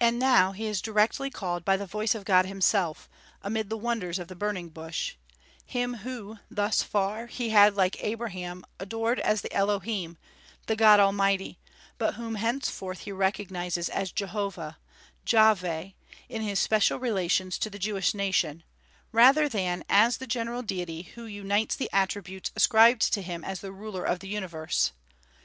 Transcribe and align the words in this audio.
And 0.00 0.18
now 0.18 0.50
he 0.50 0.66
is 0.66 0.82
directly 0.82 1.30
called 1.30 1.64
by 1.64 1.76
the 1.76 1.86
voice 1.86 2.16
of 2.16 2.24
God 2.24 2.44
himself, 2.44 3.08
amid 3.40 3.70
the 3.70 3.76
wonders 3.76 4.18
of 4.18 4.26
the 4.26 4.34
burning 4.34 4.68
bush, 4.68 5.14
Him 5.64 5.98
whom, 5.98 6.40
thus 6.50 6.82
far, 6.82 7.28
he 7.28 7.50
had, 7.50 7.76
like 7.76 8.02
Abraham, 8.02 8.64
adored 8.80 9.20
as 9.20 9.42
the 9.42 9.52
Elohim, 9.52 10.18
the 10.66 10.74
God 10.74 10.98
Almighty, 10.98 11.60
but 11.98 12.14
whom 12.14 12.34
henceforth 12.34 13.02
he 13.02 13.12
recognizes 13.12 13.88
as 13.88 14.10
Jehovah 14.10 14.76
(Jahveh) 15.24 15.94
in 16.28 16.42
His 16.42 16.58
special 16.58 16.98
relations 16.98 17.56
to 17.58 17.70
the 17.70 17.78
Jewish 17.78 18.12
nation, 18.12 18.64
rather 19.12 19.48
than 19.48 19.84
as 19.88 20.16
the 20.16 20.26
general 20.26 20.62
Deity 20.62 21.02
who 21.14 21.26
unites 21.26 21.76
the 21.76 21.88
attributes 21.92 22.50
ascribed 22.56 23.02
to 23.12 23.22
Him 23.22 23.44
as 23.44 23.60
the 23.60 23.70
ruler 23.70 24.02
of 24.02 24.18
the 24.18 24.26
universe. 24.26 24.90